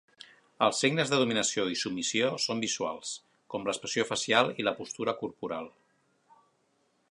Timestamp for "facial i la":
4.13-4.77